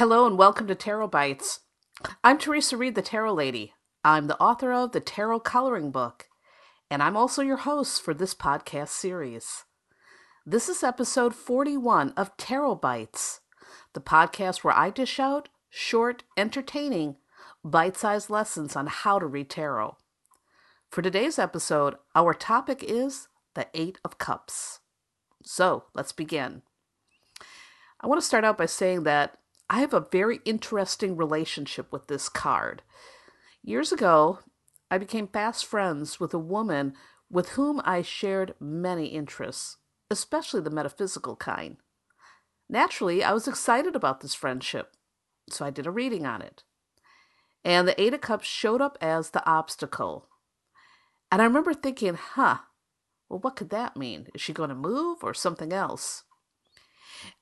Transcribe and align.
Hello 0.00 0.26
and 0.26 0.38
welcome 0.38 0.66
to 0.66 0.74
Tarot 0.74 1.08
Bites. 1.08 1.60
I'm 2.24 2.38
Theresa 2.38 2.78
Reed, 2.78 2.94
the 2.94 3.02
Tarot 3.02 3.34
Lady. 3.34 3.74
I'm 4.02 4.28
the 4.28 4.40
author 4.40 4.72
of 4.72 4.92
the 4.92 5.00
Tarot 5.00 5.40
Coloring 5.40 5.90
Book, 5.90 6.30
and 6.90 7.02
I'm 7.02 7.18
also 7.18 7.42
your 7.42 7.58
host 7.58 8.00
for 8.00 8.14
this 8.14 8.34
podcast 8.34 8.88
series. 8.88 9.64
This 10.46 10.70
is 10.70 10.82
episode 10.82 11.34
41 11.34 12.14
of 12.16 12.34
Tarot 12.38 12.76
Bites, 12.76 13.40
the 13.92 14.00
podcast 14.00 14.64
where 14.64 14.72
I 14.72 14.88
dish 14.88 15.20
out 15.20 15.50
short, 15.68 16.22
entertaining, 16.34 17.16
bite 17.62 17.98
sized 17.98 18.30
lessons 18.30 18.76
on 18.76 18.86
how 18.86 19.18
to 19.18 19.26
read 19.26 19.50
tarot. 19.50 19.98
For 20.88 21.02
today's 21.02 21.38
episode, 21.38 21.96
our 22.14 22.32
topic 22.32 22.82
is 22.82 23.28
the 23.52 23.66
Eight 23.74 23.98
of 24.02 24.16
Cups. 24.16 24.80
So 25.42 25.84
let's 25.92 26.12
begin. 26.12 26.62
I 28.00 28.06
want 28.06 28.18
to 28.18 28.26
start 28.26 28.44
out 28.44 28.56
by 28.56 28.64
saying 28.64 29.02
that 29.02 29.36
I 29.72 29.78
have 29.78 29.94
a 29.94 30.06
very 30.10 30.40
interesting 30.44 31.16
relationship 31.16 31.92
with 31.92 32.08
this 32.08 32.28
card. 32.28 32.82
Years 33.62 33.92
ago, 33.92 34.40
I 34.90 34.98
became 34.98 35.28
fast 35.28 35.64
friends 35.64 36.18
with 36.18 36.34
a 36.34 36.40
woman 36.40 36.94
with 37.30 37.50
whom 37.50 37.80
I 37.84 38.02
shared 38.02 38.56
many 38.58 39.06
interests, 39.06 39.76
especially 40.10 40.60
the 40.60 40.70
metaphysical 40.70 41.36
kind. 41.36 41.76
Naturally, 42.68 43.22
I 43.22 43.32
was 43.32 43.46
excited 43.46 43.94
about 43.94 44.22
this 44.22 44.34
friendship, 44.34 44.96
so 45.48 45.64
I 45.64 45.70
did 45.70 45.86
a 45.86 45.92
reading 45.92 46.26
on 46.26 46.42
it. 46.42 46.64
And 47.64 47.86
the 47.86 48.00
Eight 48.00 48.12
of 48.12 48.22
Cups 48.22 48.48
showed 48.48 48.80
up 48.80 48.98
as 49.00 49.30
the 49.30 49.48
obstacle. 49.48 50.26
And 51.30 51.40
I 51.40 51.44
remember 51.44 51.74
thinking, 51.74 52.14
huh, 52.14 52.58
well, 53.28 53.38
what 53.38 53.54
could 53.54 53.70
that 53.70 53.96
mean? 53.96 54.26
Is 54.34 54.40
she 54.40 54.52
going 54.52 54.70
to 54.70 54.74
move 54.74 55.18
or 55.22 55.32
something 55.32 55.72
else? 55.72 56.24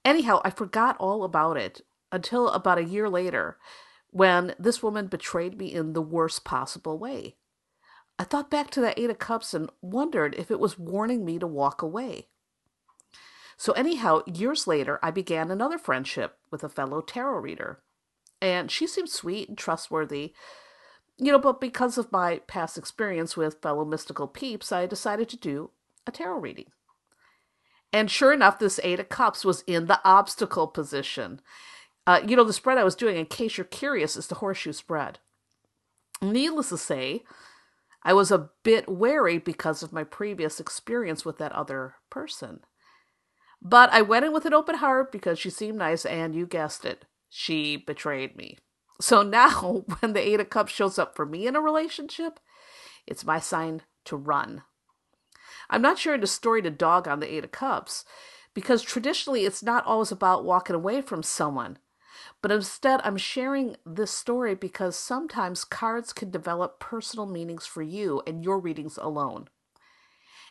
Anyhow, 0.04 0.42
I 0.44 0.50
forgot 0.50 0.96
all 0.98 1.24
about 1.24 1.56
it 1.56 1.80
until 2.12 2.48
about 2.50 2.78
a 2.78 2.84
year 2.84 3.08
later 3.08 3.58
when 4.10 4.54
this 4.58 4.82
woman 4.82 5.06
betrayed 5.06 5.58
me 5.58 5.72
in 5.72 5.92
the 5.92 6.02
worst 6.02 6.44
possible 6.44 6.98
way. 6.98 7.36
I 8.18 8.24
thought 8.24 8.50
back 8.50 8.70
to 8.70 8.80
that 8.80 8.98
Eight 8.98 9.10
of 9.10 9.18
Cups 9.18 9.54
and 9.54 9.70
wondered 9.80 10.34
if 10.36 10.50
it 10.50 10.58
was 10.58 10.78
warning 10.78 11.24
me 11.24 11.38
to 11.38 11.46
walk 11.46 11.82
away. 11.82 12.28
So, 13.56 13.72
anyhow, 13.72 14.22
years 14.26 14.66
later, 14.66 14.98
I 15.02 15.10
began 15.10 15.50
another 15.50 15.78
friendship 15.78 16.38
with 16.50 16.64
a 16.64 16.68
fellow 16.68 17.00
tarot 17.00 17.40
reader. 17.40 17.80
And 18.40 18.70
she 18.70 18.86
seemed 18.86 19.10
sweet 19.10 19.48
and 19.48 19.58
trustworthy, 19.58 20.32
you 21.18 21.32
know, 21.32 21.38
but 21.38 21.60
because 21.60 21.98
of 21.98 22.12
my 22.12 22.38
past 22.46 22.78
experience 22.78 23.36
with 23.36 23.60
fellow 23.60 23.84
mystical 23.84 24.28
peeps, 24.28 24.70
I 24.70 24.86
decided 24.86 25.28
to 25.30 25.36
do 25.36 25.70
a 26.06 26.12
tarot 26.12 26.38
reading. 26.38 26.70
And 27.92 28.10
sure 28.10 28.32
enough, 28.32 28.58
this 28.58 28.78
Eight 28.84 29.00
of 29.00 29.08
Cups 29.08 29.44
was 29.44 29.62
in 29.66 29.86
the 29.86 30.00
obstacle 30.04 30.68
position. 30.68 31.40
Uh, 32.08 32.22
you 32.26 32.34
know, 32.34 32.42
the 32.44 32.54
spread 32.54 32.78
I 32.78 32.84
was 32.84 32.94
doing, 32.94 33.18
in 33.18 33.26
case 33.26 33.58
you're 33.58 33.66
curious, 33.66 34.16
is 34.16 34.28
the 34.28 34.36
horseshoe 34.36 34.72
spread. 34.72 35.18
Needless 36.22 36.70
to 36.70 36.78
say, 36.78 37.22
I 38.02 38.14
was 38.14 38.30
a 38.30 38.48
bit 38.62 38.88
wary 38.88 39.36
because 39.36 39.82
of 39.82 39.92
my 39.92 40.04
previous 40.04 40.58
experience 40.58 41.26
with 41.26 41.36
that 41.36 41.52
other 41.52 41.96
person. 42.08 42.60
But 43.60 43.92
I 43.92 44.00
went 44.00 44.24
in 44.24 44.32
with 44.32 44.46
an 44.46 44.54
open 44.54 44.76
heart 44.76 45.12
because 45.12 45.38
she 45.38 45.50
seemed 45.50 45.76
nice, 45.76 46.06
and 46.06 46.34
you 46.34 46.46
guessed 46.46 46.86
it, 46.86 47.04
she 47.28 47.76
betrayed 47.76 48.38
me. 48.38 48.56
So 49.02 49.20
now, 49.40 49.84
when 50.00 50.14
the 50.14 50.26
Eight 50.26 50.40
of 50.40 50.48
Cups 50.48 50.72
shows 50.72 50.98
up 50.98 51.14
for 51.14 51.26
me 51.26 51.46
in 51.46 51.56
a 51.56 51.60
relationship, 51.60 52.40
it's 53.06 53.26
my 53.26 53.38
sign 53.38 53.82
to 54.06 54.16
run. 54.16 54.62
I'm 55.68 55.82
not 55.82 55.98
sharing 55.98 56.22
the 56.22 56.26
story 56.26 56.62
to 56.62 56.70
dog 56.70 57.06
on 57.06 57.20
the 57.20 57.30
Eight 57.30 57.44
of 57.44 57.52
Cups 57.52 58.06
because 58.54 58.80
traditionally 58.80 59.44
it's 59.44 59.62
not 59.62 59.84
always 59.84 60.10
about 60.10 60.46
walking 60.46 60.74
away 60.74 61.02
from 61.02 61.22
someone. 61.22 61.76
But 62.42 62.52
instead, 62.52 63.00
I'm 63.04 63.16
sharing 63.16 63.76
this 63.84 64.10
story 64.10 64.54
because 64.54 64.96
sometimes 64.96 65.64
cards 65.64 66.12
can 66.12 66.30
develop 66.30 66.80
personal 66.80 67.26
meanings 67.26 67.66
for 67.66 67.82
you 67.82 68.22
and 68.26 68.44
your 68.44 68.58
readings 68.58 68.96
alone. 68.96 69.48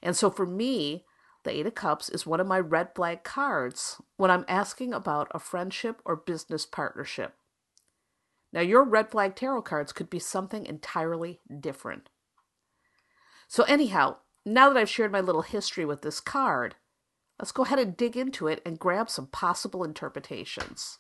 And 0.02 0.16
so 0.16 0.30
for 0.30 0.46
me, 0.46 1.06
the 1.44 1.52
Eight 1.52 1.68
of 1.68 1.76
Cups 1.76 2.10
is 2.10 2.26
one 2.26 2.40
of 2.40 2.48
my 2.48 2.60
red 2.60 2.94
flag 2.94 3.24
cards 3.24 4.02
when 4.18 4.30
I'm 4.30 4.46
asking 4.48 4.94
about 4.94 5.30
a 5.32 5.40
friendship 5.40 6.02
or 6.04 6.16
business 6.16 6.66
partnership. 6.66 7.36
Now, 8.52 8.62
your 8.62 8.84
red 8.84 9.12
flag 9.12 9.36
tarot 9.36 9.64
cards 9.64 9.94
could 9.94 10.10
be 10.10 10.20
something 10.20 10.66
entirely 10.66 11.42
different. 11.60 12.10
So, 13.48 13.64
anyhow, 13.64 14.18
now 14.46 14.70
that 14.70 14.80
I've 14.80 14.90
shared 14.90 15.12
my 15.12 15.22
little 15.22 15.42
history 15.42 15.86
with 15.86 16.02
this 16.02 16.20
card, 16.20 16.76
let's 17.40 17.52
go 17.52 17.64
ahead 17.64 17.80
and 17.80 17.96
dig 17.96 18.18
into 18.18 18.48
it 18.48 18.62
and 18.66 18.80
grab 18.80 19.10
some 19.10 19.28
possible 19.28 19.84
interpretations. 19.84 21.00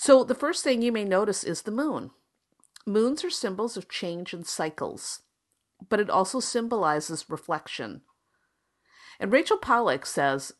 So, 0.00 0.22
the 0.22 0.36
first 0.36 0.62
thing 0.62 0.80
you 0.80 0.92
may 0.92 1.04
notice 1.04 1.42
is 1.42 1.62
the 1.62 1.72
moon. 1.72 2.12
Moons 2.86 3.24
are 3.24 3.30
symbols 3.30 3.76
of 3.76 3.88
change 3.88 4.32
and 4.32 4.46
cycles, 4.46 5.22
but 5.88 5.98
it 5.98 6.08
also 6.08 6.38
symbolizes 6.38 7.28
reflection. 7.28 8.02
And 9.18 9.32
Rachel 9.32 9.58
Pollack 9.58 10.06
says 10.06 10.52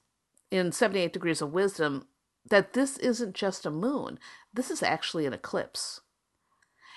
in 0.50 0.72
78 0.72 1.12
Degrees 1.12 1.40
of 1.40 1.52
Wisdom 1.52 2.08
that 2.50 2.72
this 2.72 2.96
isn't 2.96 3.36
just 3.36 3.64
a 3.64 3.70
moon, 3.70 4.18
this 4.52 4.72
is 4.72 4.82
actually 4.82 5.24
an 5.24 5.32
eclipse. 5.32 6.00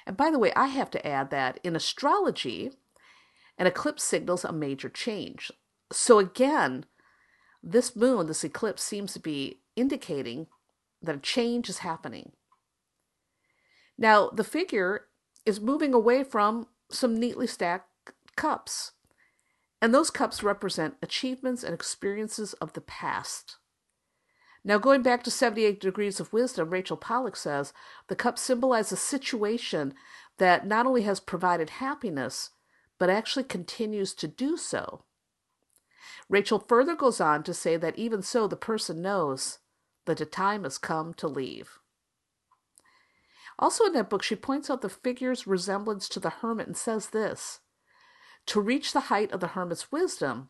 And 0.07 0.17
by 0.17 0.31
the 0.31 0.39
way, 0.39 0.51
I 0.55 0.65
have 0.65 0.89
to 0.91 1.07
add 1.07 1.29
that 1.29 1.59
in 1.63 1.75
astrology, 1.75 2.71
an 3.59 3.67
eclipse 3.67 4.03
signals 4.03 4.43
a 4.43 4.51
major 4.51 4.89
change. 4.89 5.51
So 5.91 6.17
again, 6.17 6.85
this 7.61 7.95
moon, 7.95 8.25
this 8.25 8.43
eclipse, 8.43 8.81
seems 8.81 9.13
to 9.13 9.19
be 9.19 9.59
indicating 9.75 10.47
that 11.01 11.15
a 11.15 11.19
change 11.19 11.69
is 11.69 11.79
happening. 11.79 12.31
Now, 13.97 14.29
the 14.29 14.43
figure 14.43 15.07
is 15.45 15.59
moving 15.59 15.93
away 15.93 16.23
from 16.23 16.67
some 16.89 17.19
neatly 17.19 17.47
stacked 17.47 17.87
cups, 18.35 18.91
and 19.81 19.93
those 19.93 20.09
cups 20.09 20.43
represent 20.43 20.95
achievements 21.01 21.63
and 21.63 21.73
experiences 21.73 22.53
of 22.53 22.73
the 22.73 22.81
past. 22.81 23.57
Now, 24.63 24.77
going 24.77 25.01
back 25.01 25.23
to 25.23 25.31
78 25.31 25.79
Degrees 25.79 26.19
of 26.19 26.33
Wisdom, 26.33 26.69
Rachel 26.69 26.97
Pollack 26.97 27.35
says 27.35 27.73
the 28.07 28.15
cups 28.15 28.41
symbolize 28.41 28.91
a 28.91 28.97
situation 28.97 29.95
that 30.37 30.67
not 30.67 30.85
only 30.85 31.01
has 31.01 31.19
provided 31.19 31.71
happiness, 31.71 32.51
but 32.99 33.09
actually 33.09 33.43
continues 33.43 34.13
to 34.13 34.27
do 34.27 34.57
so. 34.57 35.03
Rachel 36.29 36.59
further 36.59 36.95
goes 36.95 37.19
on 37.19 37.43
to 37.43 37.53
say 37.53 37.75
that 37.77 37.97
even 37.97 38.21
so, 38.21 38.47
the 38.47 38.55
person 38.55 39.01
knows 39.01 39.59
that 40.05 40.17
the 40.17 40.25
time 40.25 40.63
has 40.63 40.77
come 40.77 41.13
to 41.15 41.27
leave. 41.27 41.79
Also, 43.59 43.85
in 43.85 43.93
that 43.93 44.09
book, 44.09 44.23
she 44.23 44.35
points 44.35 44.69
out 44.69 44.81
the 44.81 44.89
figure's 44.89 45.45
resemblance 45.45 46.09
to 46.09 46.19
the 46.19 46.29
hermit 46.29 46.67
and 46.67 46.77
says 46.77 47.09
this 47.09 47.59
To 48.47 48.59
reach 48.59 48.93
the 48.93 49.01
height 49.01 49.31
of 49.31 49.39
the 49.39 49.49
hermit's 49.49 49.91
wisdom, 49.91 50.49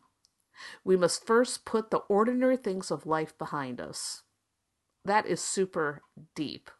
we 0.84 0.96
must 0.96 1.26
first 1.26 1.64
put 1.64 1.90
the 1.90 1.98
ordinary 2.08 2.56
things 2.56 2.90
of 2.90 3.06
life 3.06 3.36
behind 3.36 3.80
us. 3.80 4.22
That 5.04 5.26
is 5.26 5.40
super 5.40 6.02
deep. 6.34 6.70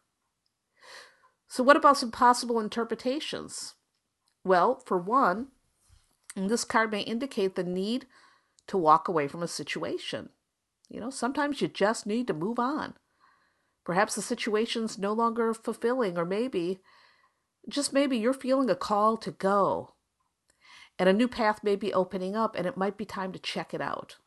So, 1.47 1.63
what 1.63 1.77
about 1.77 1.97
some 1.97 2.11
possible 2.11 2.59
interpretations? 2.59 3.75
Well, 4.43 4.81
for 4.85 4.97
one, 4.97 5.49
this 6.35 6.63
card 6.63 6.91
may 6.91 7.01
indicate 7.01 7.55
the 7.55 7.63
need 7.63 8.07
to 8.67 8.77
walk 8.77 9.07
away 9.07 9.27
from 9.27 9.43
a 9.43 9.47
situation. 9.47 10.29
You 10.93 10.99
know, 10.99 11.09
sometimes 11.09 11.59
you 11.59 11.67
just 11.67 12.05
need 12.05 12.27
to 12.27 12.35
move 12.35 12.59
on. 12.59 12.93
Perhaps 13.83 14.13
the 14.13 14.21
situation's 14.21 14.99
no 14.99 15.11
longer 15.11 15.51
fulfilling, 15.55 16.19
or 16.19 16.23
maybe, 16.23 16.81
just 17.67 17.93
maybe, 17.93 18.15
you're 18.15 18.31
feeling 18.31 18.69
a 18.69 18.75
call 18.75 19.17
to 19.17 19.31
go. 19.31 19.95
And 20.99 21.09
a 21.09 21.13
new 21.13 21.27
path 21.27 21.63
may 21.63 21.75
be 21.75 21.91
opening 21.91 22.35
up, 22.35 22.55
and 22.55 22.67
it 22.67 22.77
might 22.77 22.95
be 22.95 23.05
time 23.05 23.31
to 23.31 23.39
check 23.39 23.73
it 23.73 23.81
out. 23.81 24.17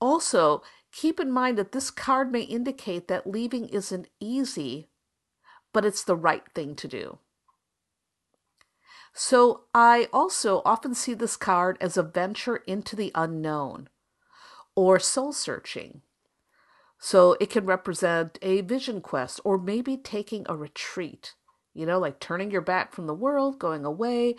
Also, 0.00 0.62
keep 0.92 1.18
in 1.18 1.32
mind 1.32 1.58
that 1.58 1.72
this 1.72 1.90
card 1.90 2.30
may 2.30 2.42
indicate 2.42 3.08
that 3.08 3.26
leaving 3.26 3.68
isn't 3.70 4.06
easy, 4.20 4.88
but 5.72 5.84
it's 5.84 6.04
the 6.04 6.16
right 6.16 6.44
thing 6.54 6.76
to 6.76 6.86
do. 6.86 7.18
So, 9.12 9.64
I 9.74 10.08
also 10.12 10.62
often 10.64 10.94
see 10.94 11.14
this 11.14 11.36
card 11.36 11.76
as 11.80 11.96
a 11.96 12.04
venture 12.04 12.58
into 12.68 12.94
the 12.94 13.10
unknown 13.16 13.88
or 14.78 15.00
soul 15.00 15.32
searching. 15.32 16.02
So 17.00 17.36
it 17.40 17.50
can 17.50 17.66
represent 17.66 18.38
a 18.42 18.60
vision 18.60 19.00
quest 19.00 19.40
or 19.44 19.58
maybe 19.58 19.96
taking 19.96 20.46
a 20.48 20.56
retreat, 20.56 21.34
you 21.74 21.84
know, 21.84 21.98
like 21.98 22.20
turning 22.20 22.52
your 22.52 22.60
back 22.60 22.92
from 22.92 23.08
the 23.08 23.14
world, 23.14 23.58
going 23.58 23.84
away, 23.84 24.36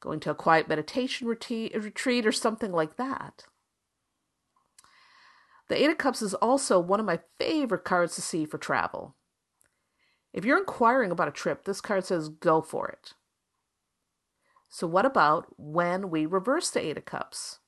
going 0.00 0.18
to 0.20 0.32
a 0.32 0.34
quiet 0.34 0.68
meditation 0.68 1.28
retreat 1.28 2.26
or 2.26 2.32
something 2.32 2.72
like 2.72 2.96
that. 2.96 3.44
The 5.68 5.80
Eight 5.80 5.90
of 5.90 5.98
Cups 5.98 6.20
is 6.20 6.34
also 6.34 6.80
one 6.80 6.98
of 6.98 7.06
my 7.06 7.20
favorite 7.38 7.84
cards 7.84 8.16
to 8.16 8.22
see 8.22 8.44
for 8.44 8.58
travel. 8.58 9.14
If 10.32 10.44
you're 10.44 10.58
inquiring 10.58 11.12
about 11.12 11.28
a 11.28 11.30
trip, 11.32 11.64
this 11.64 11.80
card 11.80 12.04
says 12.04 12.28
go 12.28 12.60
for 12.60 12.88
it. 12.88 13.14
So, 14.68 14.88
what 14.88 15.06
about 15.06 15.46
when 15.56 16.10
we 16.10 16.26
reverse 16.26 16.70
the 16.70 16.84
Eight 16.84 16.98
of 16.98 17.04
Cups? 17.04 17.60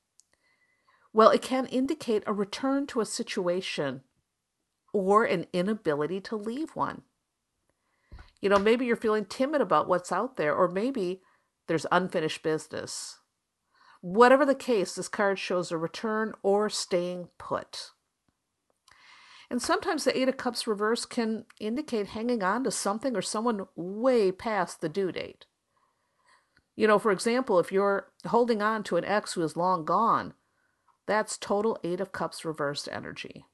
Well, 1.12 1.30
it 1.30 1.42
can 1.42 1.66
indicate 1.66 2.22
a 2.26 2.32
return 2.32 2.86
to 2.88 3.00
a 3.00 3.06
situation 3.06 4.02
or 4.92 5.24
an 5.24 5.46
inability 5.52 6.20
to 6.22 6.36
leave 6.36 6.70
one. 6.76 7.02
You 8.40 8.48
know, 8.48 8.58
maybe 8.58 8.86
you're 8.86 8.96
feeling 8.96 9.24
timid 9.24 9.60
about 9.60 9.88
what's 9.88 10.12
out 10.12 10.36
there, 10.36 10.54
or 10.54 10.68
maybe 10.68 11.22
there's 11.66 11.86
unfinished 11.90 12.42
business. 12.42 13.18
Whatever 14.00 14.46
the 14.46 14.54
case, 14.54 14.94
this 14.94 15.08
card 15.08 15.38
shows 15.38 15.72
a 15.72 15.76
return 15.76 16.34
or 16.42 16.70
staying 16.70 17.28
put. 17.36 17.90
And 19.50 19.62
sometimes 19.62 20.04
the 20.04 20.16
Eight 20.16 20.28
of 20.28 20.36
Cups 20.36 20.66
reverse 20.66 21.04
can 21.04 21.46
indicate 21.58 22.08
hanging 22.08 22.42
on 22.42 22.64
to 22.64 22.70
something 22.70 23.16
or 23.16 23.22
someone 23.22 23.66
way 23.74 24.30
past 24.30 24.80
the 24.80 24.88
due 24.88 25.10
date. 25.10 25.46
You 26.76 26.86
know, 26.86 26.98
for 26.98 27.10
example, 27.10 27.58
if 27.58 27.72
you're 27.72 28.12
holding 28.26 28.62
on 28.62 28.84
to 28.84 28.98
an 28.98 29.04
ex 29.04 29.32
who 29.32 29.42
is 29.42 29.56
long 29.56 29.84
gone, 29.84 30.34
that's 31.08 31.38
total 31.38 31.78
Eight 31.82 32.00
of 32.00 32.12
Cups 32.12 32.44
reversed 32.44 32.86
energy. 32.92 33.46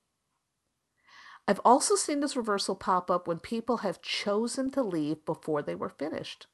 I've 1.47 1.61
also 1.65 1.95
seen 1.95 2.19
this 2.21 2.37
reversal 2.37 2.75
pop 2.75 3.11
up 3.11 3.29
when 3.29 3.39
people 3.39 3.79
have 3.79 4.03
chosen 4.03 4.71
to 4.73 4.83
leave 4.83 5.25
before 5.25 5.63
they 5.63 5.77
were 5.77 5.89
finished. 5.89 6.49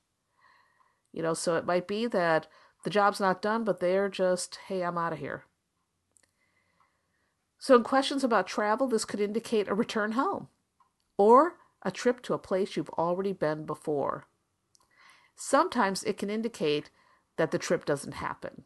You 1.10 1.22
know, 1.22 1.32
so 1.32 1.56
it 1.56 1.64
might 1.64 1.88
be 1.88 2.06
that 2.06 2.48
the 2.84 2.90
job's 2.90 3.18
not 3.18 3.40
done, 3.40 3.64
but 3.64 3.80
they're 3.80 4.10
just, 4.10 4.58
hey, 4.68 4.82
I'm 4.82 4.98
out 4.98 5.14
of 5.14 5.20
here. 5.20 5.44
So, 7.58 7.76
in 7.76 7.82
questions 7.82 8.22
about 8.22 8.46
travel, 8.46 8.86
this 8.86 9.04
could 9.04 9.20
indicate 9.20 9.68
a 9.68 9.74
return 9.74 10.12
home 10.12 10.48
or 11.16 11.54
a 11.82 11.90
trip 11.90 12.22
to 12.22 12.34
a 12.34 12.38
place 12.38 12.76
you've 12.76 12.90
already 12.90 13.32
been 13.32 13.64
before. 13.64 14.26
Sometimes 15.34 16.04
it 16.04 16.18
can 16.18 16.30
indicate 16.30 16.90
that 17.36 17.52
the 17.52 17.58
trip 17.58 17.84
doesn't 17.86 18.14
happen. 18.14 18.64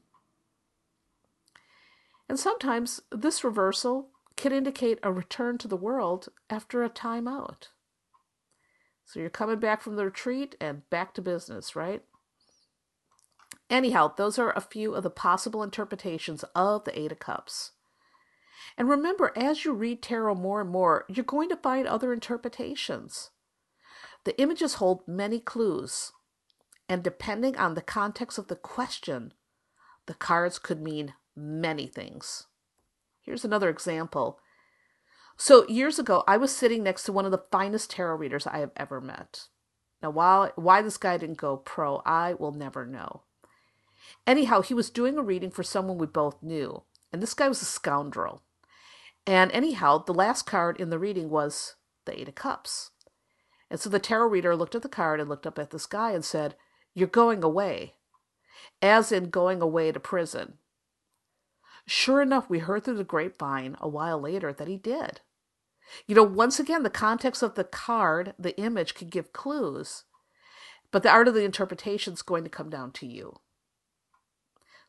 And 2.29 2.39
sometimes 2.39 3.01
this 3.11 3.45
reversal 3.45 4.09
can 4.37 4.53
indicate 4.53 4.99
a 5.03 5.13
return 5.13 5.59
to 5.59 5.69
the 5.69 5.77
world 5.77 6.29
after 6.51 6.83
a 6.83 6.89
time 6.89 7.29
out. 7.29 7.69
So 9.05 9.21
you're 9.21 9.31
coming 9.31 9.59
back 9.59 9.83
from 9.83 9.97
the 9.97 10.05
retreat 10.05 10.57
and 10.61 10.89
back 10.91 11.15
to 11.15 11.23
business, 11.23 11.77
right? 11.77 12.03
Anyhow, 13.71 14.13
those 14.17 14.39
are 14.39 14.53
a 14.57 14.61
few 14.61 14.95
of 14.95 15.03
the 15.03 15.11
possible 15.11 15.63
interpretations 15.63 16.45
of 16.55 16.85
the 16.85 16.99
Eight 16.99 17.13
of 17.13 17.19
Cups. 17.19 17.73
And 18.77 18.89
remember, 18.89 19.33
as 19.37 19.65
you 19.65 19.73
read 19.73 20.03
tarot 20.03 20.35
more 20.35 20.61
and 20.61 20.71
more, 20.71 21.05
you're 21.09 21.25
going 21.25 21.49
to 21.51 21.57
find 21.57 21.87
other 21.87 22.13
interpretations. 22.13 23.31
The 24.25 24.39
images 24.41 24.75
hold 24.75 25.07
many 25.07 25.39
clues, 25.39 26.13
and 26.89 27.03
depending 27.03 27.57
on 27.57 27.75
the 27.75 27.83
context 27.83 28.39
of 28.39 28.49
the 28.49 28.57
question, 28.57 29.33
the 30.07 30.15
cards 30.15 30.59
could 30.59 30.81
mean 30.81 31.15
many 31.37 31.87
things. 31.87 32.47
Here's 33.23 33.45
another 33.45 33.69
example. 33.69 34.39
So, 35.37 35.67
years 35.69 35.99
ago, 35.99 36.23
I 36.29 36.37
was 36.37 36.55
sitting 36.55 36.83
next 36.83 37.05
to 37.05 37.13
one 37.13 37.25
of 37.25 37.33
the 37.33 37.45
finest 37.51 37.91
tarot 37.91 38.17
readers 38.17 38.47
I 38.47 38.59
have 38.59 38.71
ever 38.77 39.01
met. 39.01 39.49
Now, 40.03 40.11
why, 40.11 40.51
why 40.55 40.83
this 40.83 40.97
guy 40.97 41.17
didn't 41.17 41.39
go 41.39 41.57
pro, 41.57 42.03
I 42.05 42.35
will 42.35 42.53
never 42.53 42.87
know. 42.87 43.23
Anyhow, 44.27 44.61
he 44.61 44.75
was 44.75 44.91
doing 44.91 45.17
a 45.17 45.23
reading 45.23 45.51
for 45.51 45.63
someone 45.63 45.99
we 45.99 46.07
both 46.07 46.43
knew, 46.43 46.83
and 47.13 47.23
this 47.23 47.35
guy 47.35 47.49
was 47.49 47.63
a 47.63 47.67
scoundrel. 47.67 48.43
And 49.27 49.51
anyhow, 49.53 49.99
the 49.99 50.15
last 50.15 50.43
card 50.43 50.79
in 50.79 50.91
the 50.91 50.99
reading 50.99 51.31
was 51.31 51.77
the 52.05 52.21
Eight 52.21 52.29
of 52.29 52.35
Cups. 52.35 52.91
And 53.71 53.81
so 53.81 53.89
the 53.89 53.99
tarot 53.99 54.29
reader 54.29 54.55
looked 54.55 54.75
at 54.75 54.83
the 54.83 54.89
card 54.89 55.21
and 55.21 55.29
looked 55.29 55.47
up 55.47 55.59
at 55.59 55.71
this 55.71 55.87
guy 55.87 56.13
and 56.13 56.25
said, 56.25 56.55
You're 56.95 57.09
going 57.09 57.43
away, 57.43 57.95
as 58.83 59.11
in 59.11 59.31
going 59.31 59.63
away 59.63 59.91
to 59.91 60.01
prison. 60.01 60.59
Sure 61.87 62.23
enough, 62.23 62.49
we 62.49 62.61
heard 62.61 62.85
through 62.85 62.97
the 62.97 63.05
grapevine 63.05 63.77
a 63.81 63.89
while 63.89 64.21
later 64.21 64.53
that 64.53 64.69
he 64.69 64.77
did. 64.77 65.21
You 66.07 66.15
know, 66.15 66.23
once 66.23 66.59
again, 66.59 66.83
the 66.83 66.91
context 66.91 67.43
of 67.43 67.55
the 67.55 67.65
card, 67.65 68.35
the 68.39 68.59
image, 68.59 68.95
could 68.95 69.11
give 69.11 69.33
clues, 69.33 70.05
but 70.91 71.03
the 71.03 71.11
art 71.11 71.29
of 71.29 71.35
the 71.35 71.45
interpretation 71.45 72.15
is 72.15 72.23
going 72.23 72.45
to 72.45 72.51
come 72.51 72.71
down 72.71 72.93
to 72.93 73.07
you. 73.07 73.37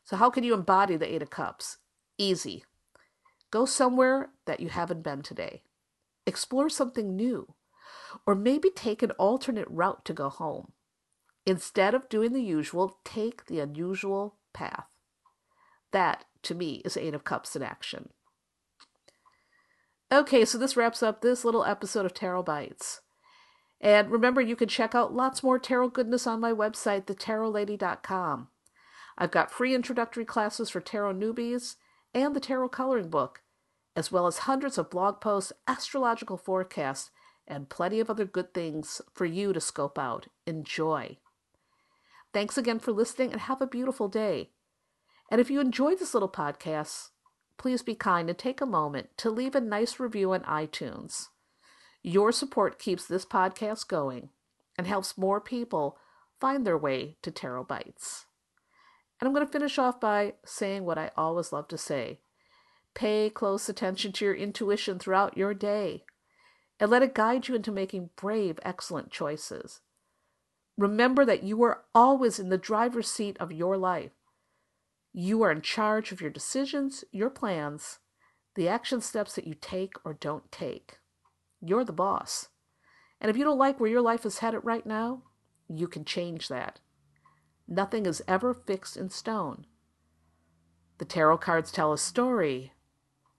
So, 0.04 0.16
how 0.16 0.30
can 0.30 0.44
you 0.44 0.54
embody 0.54 0.96
the 0.96 1.12
Eight 1.12 1.22
of 1.22 1.30
Cups? 1.30 1.78
Easy. 2.16 2.64
Go 3.50 3.66
somewhere 3.66 4.30
that 4.46 4.60
you 4.60 4.68
haven't 4.68 5.02
been 5.02 5.22
today. 5.22 5.62
Explore 6.26 6.70
something 6.70 7.14
new. 7.14 7.54
Or 8.26 8.34
maybe 8.34 8.70
take 8.70 9.02
an 9.02 9.10
alternate 9.12 9.68
route 9.68 10.04
to 10.06 10.12
go 10.12 10.28
home. 10.28 10.72
Instead 11.44 11.94
of 11.94 12.08
doing 12.08 12.32
the 12.32 12.42
usual, 12.42 12.98
take 13.04 13.46
the 13.46 13.60
unusual 13.60 14.36
path. 14.52 14.86
That 15.92 16.24
to 16.46 16.54
me, 16.54 16.82
is 16.84 16.96
Eight 16.96 17.14
of 17.14 17.24
Cups 17.24 17.54
in 17.54 17.62
action. 17.62 18.08
Okay, 20.12 20.44
so 20.44 20.56
this 20.56 20.76
wraps 20.76 21.02
up 21.02 21.20
this 21.20 21.44
little 21.44 21.64
episode 21.64 22.06
of 22.06 22.14
Tarot 22.14 22.44
Bites. 22.44 23.00
And 23.80 24.10
remember, 24.10 24.40
you 24.40 24.56
can 24.56 24.68
check 24.68 24.94
out 24.94 25.14
lots 25.14 25.42
more 25.42 25.58
tarot 25.58 25.90
goodness 25.90 26.26
on 26.26 26.40
my 26.40 26.52
website, 26.52 27.04
thetarotlady.com. 27.04 28.48
I've 29.18 29.30
got 29.30 29.50
free 29.50 29.74
introductory 29.74 30.24
classes 30.24 30.70
for 30.70 30.80
tarot 30.80 31.14
newbies 31.14 31.76
and 32.14 32.34
the 32.34 32.40
tarot 32.40 32.68
coloring 32.70 33.10
book, 33.10 33.42
as 33.94 34.12
well 34.12 34.26
as 34.26 34.38
hundreds 34.38 34.78
of 34.78 34.90
blog 34.90 35.20
posts, 35.20 35.52
astrological 35.66 36.36
forecasts, 36.36 37.10
and 37.46 37.68
plenty 37.68 38.00
of 38.00 38.10
other 38.10 38.24
good 38.24 38.54
things 38.54 39.00
for 39.14 39.24
you 39.24 39.52
to 39.52 39.60
scope 39.60 39.98
out. 39.98 40.26
Enjoy. 40.46 41.18
Thanks 42.32 42.58
again 42.58 42.78
for 42.78 42.92
listening 42.92 43.32
and 43.32 43.42
have 43.42 43.60
a 43.60 43.66
beautiful 43.66 44.08
day. 44.08 44.50
And 45.30 45.40
if 45.40 45.50
you 45.50 45.60
enjoyed 45.60 45.98
this 45.98 46.14
little 46.14 46.28
podcast, 46.28 47.08
please 47.58 47.82
be 47.82 47.94
kind 47.94 48.28
and 48.28 48.38
take 48.38 48.60
a 48.60 48.66
moment 48.66 49.08
to 49.18 49.30
leave 49.30 49.54
a 49.54 49.60
nice 49.60 49.98
review 49.98 50.32
on 50.32 50.40
iTunes. 50.42 51.26
Your 52.02 52.30
support 52.30 52.78
keeps 52.78 53.06
this 53.06 53.24
podcast 53.24 53.88
going 53.88 54.30
and 54.78 54.86
helps 54.86 55.18
more 55.18 55.40
people 55.40 55.98
find 56.40 56.66
their 56.66 56.78
way 56.78 57.16
to 57.22 57.30
Tarot 57.30 57.64
Bites. 57.64 58.26
And 59.20 59.26
I'm 59.26 59.34
going 59.34 59.46
to 59.46 59.52
finish 59.52 59.78
off 59.78 60.00
by 60.00 60.34
saying 60.44 60.84
what 60.84 60.98
I 60.98 61.10
always 61.16 61.52
love 61.52 61.68
to 61.68 61.78
say 61.78 62.20
pay 62.94 63.28
close 63.28 63.68
attention 63.68 64.10
to 64.10 64.24
your 64.24 64.34
intuition 64.34 64.98
throughout 64.98 65.36
your 65.36 65.52
day 65.52 66.04
and 66.80 66.90
let 66.90 67.02
it 67.02 67.14
guide 67.14 67.46
you 67.46 67.54
into 67.54 67.70
making 67.70 68.08
brave, 68.16 68.58
excellent 68.62 69.10
choices. 69.10 69.80
Remember 70.78 71.24
that 71.24 71.42
you 71.42 71.62
are 71.62 71.82
always 71.94 72.38
in 72.38 72.48
the 72.48 72.56
driver's 72.58 73.10
seat 73.10 73.36
of 73.38 73.52
your 73.52 73.76
life 73.76 74.12
you 75.18 75.42
are 75.42 75.50
in 75.50 75.62
charge 75.62 76.12
of 76.12 76.20
your 76.20 76.28
decisions, 76.28 77.02
your 77.10 77.30
plans, 77.30 78.00
the 78.54 78.68
action 78.68 79.00
steps 79.00 79.34
that 79.34 79.46
you 79.46 79.54
take 79.58 79.94
or 80.04 80.12
don't 80.12 80.52
take. 80.52 80.98
You're 81.58 81.86
the 81.86 81.92
boss. 81.92 82.50
And 83.18 83.30
if 83.30 83.36
you 83.38 83.42
don't 83.42 83.56
like 83.56 83.80
where 83.80 83.88
your 83.88 84.02
life 84.02 84.26
is 84.26 84.40
headed 84.40 84.60
right 84.62 84.84
now, 84.84 85.22
you 85.68 85.88
can 85.88 86.04
change 86.04 86.48
that. 86.48 86.80
Nothing 87.66 88.04
is 88.04 88.22
ever 88.28 88.52
fixed 88.52 88.98
in 88.98 89.08
stone. 89.08 89.64
The 90.98 91.06
tarot 91.06 91.38
cards 91.38 91.72
tell 91.72 91.94
a 91.94 91.98
story, 91.98 92.74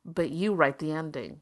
but 0.03 0.31
you 0.31 0.55
write 0.55 0.79
the 0.79 0.91
ending. 0.91 1.41